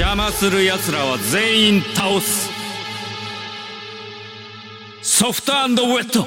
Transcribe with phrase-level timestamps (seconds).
[0.00, 2.48] 邪魔する奴らは全員倒す。
[5.02, 5.42] ソフ
[5.74, 6.26] トウェット。